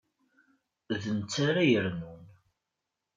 [1.01, 2.23] D netta ara yernun.